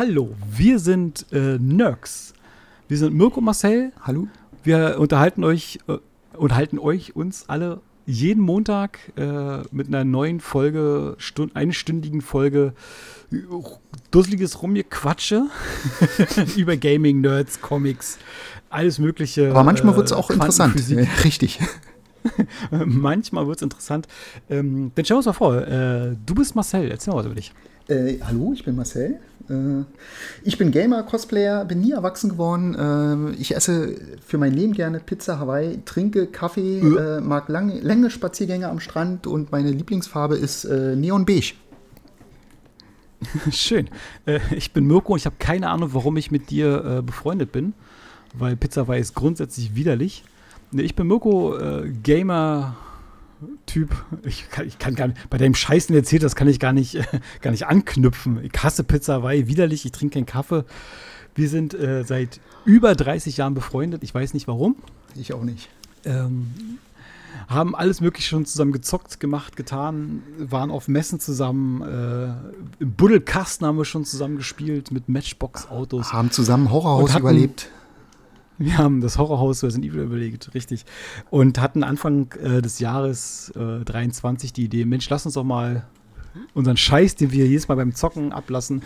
[0.00, 2.32] Hallo, wir sind äh, Nerks.
[2.86, 3.90] Wir sind Mirko Marcel.
[4.00, 4.28] Hallo.
[4.62, 5.96] Wir unterhalten euch, äh,
[6.36, 12.74] unterhalten euch, uns alle jeden Montag äh, mit einer neuen Folge, Stund, einstündigen Folge
[13.32, 13.38] äh,
[14.12, 15.46] dusseliges Rumgequatsche
[16.56, 18.18] über Gaming, Nerds, Comics,
[18.70, 19.50] alles Mögliche.
[19.50, 20.76] Aber manchmal wird es auch interessant.
[21.24, 21.58] Richtig.
[22.70, 24.08] manchmal wird es interessant.
[24.48, 27.34] Ähm, dann stellen wir uns mal vor, äh, du bist Marcel, erzähl mal was über
[27.34, 27.52] dich.
[27.88, 29.18] Äh, hallo, ich bin Marcel.
[29.48, 29.84] Äh,
[30.42, 32.74] ich bin Gamer, Cosplayer, bin nie erwachsen geworden.
[32.74, 37.20] Äh, ich esse für mein Leben gerne Pizza Hawaii, trinke Kaffee, äh.
[37.20, 41.54] mag lange, lange Spaziergänge am Strand und meine Lieblingsfarbe ist äh, Neon Beige.
[43.50, 43.90] Schön.
[44.54, 47.74] Ich bin Mirko und ich habe keine Ahnung, warum ich mit dir befreundet bin,
[48.32, 50.22] weil Pizza Hawaii ist grundsätzlich widerlich.
[50.72, 51.56] Ich bin Mirko,
[52.02, 52.76] Gamer,
[53.66, 53.90] Typ.
[54.24, 56.72] Ich kann, ich kann gar nicht, bei deinem Scheiß, den erzählt das kann ich gar
[56.72, 57.04] nicht, äh,
[57.40, 58.42] gar nicht anknüpfen.
[58.42, 60.64] Ich hasse Pizza Hawaii, widerlich, ich trinke keinen Kaffee.
[61.34, 64.02] Wir sind äh, seit über 30 Jahren befreundet.
[64.02, 64.76] Ich weiß nicht warum.
[65.14, 65.68] Ich auch nicht.
[66.04, 66.50] Ähm,
[67.46, 71.82] haben alles Mögliche schon zusammen gezockt, gemacht, getan, waren auf Messen zusammen.
[71.82, 76.12] Äh, Im Buddelkasten haben wir schon zusammen gespielt mit Matchbox-Autos.
[76.12, 77.68] Haben zusammen Horrorhaus hatten, überlebt.
[78.58, 80.84] Wir haben das Horrorhaus Resident Evil überlegt, richtig.
[81.30, 85.86] Und hatten Anfang äh, des Jahres äh, 23 die Idee, Mensch, lass uns doch mal
[86.54, 88.82] unseren Scheiß, den wir jedes Mal beim Zocken ablassen,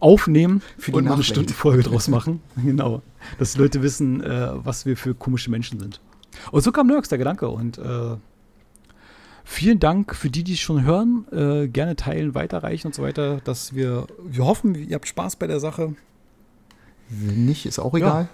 [0.00, 2.40] aufnehmen für die und eine Stundenfolge draus machen.
[2.62, 3.02] genau.
[3.38, 6.00] Dass Leute wissen, äh, was wir für komische Menschen sind.
[6.52, 7.48] Und so kam Nerks der Gedanke.
[7.48, 8.16] Und äh,
[9.44, 11.26] vielen Dank für die, die es schon hören.
[11.32, 13.40] Äh, gerne teilen, weiterreichen und so weiter.
[13.44, 15.94] Dass wir, wir hoffen, ihr habt Spaß bei der Sache.
[17.08, 18.22] Wenn nicht, ist auch egal.
[18.24, 18.28] Ja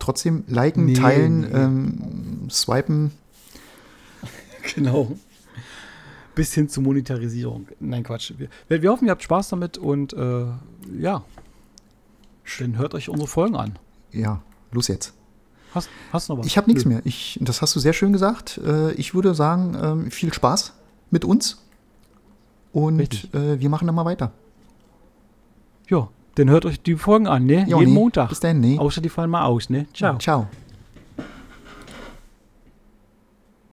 [0.00, 1.46] trotzdem liken, nee, teilen, nee.
[1.52, 3.12] Ähm, swipen.
[4.74, 5.16] Genau.
[6.34, 7.66] Bis hin zur Monetarisierung.
[7.80, 8.32] Nein, Quatsch.
[8.68, 10.44] Wir, wir hoffen, ihr habt Spaß damit und äh,
[10.98, 11.24] ja.
[12.58, 13.78] Dann hört euch unsere Folgen an.
[14.12, 15.14] Ja, los jetzt.
[15.74, 16.46] Hast, hast du noch was?
[16.46, 17.00] Ich habe nichts mehr.
[17.04, 18.58] Ich, das hast du sehr schön gesagt.
[18.64, 20.74] Äh, ich würde sagen, ähm, viel Spaß
[21.10, 21.64] mit uns.
[22.72, 24.32] Und äh, wir machen dann mal weiter.
[25.88, 27.66] Ja, dann hört euch die Folgen an, ne?
[27.68, 27.98] Jo, Jeden nee.
[27.98, 28.28] Montag.
[28.28, 28.78] Bis dann, ne?
[28.78, 29.86] Außer die fallen mal aus, ne?
[29.92, 30.18] Ciao.
[30.18, 30.46] Ciao.